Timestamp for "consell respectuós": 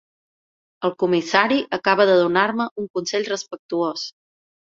2.99-4.09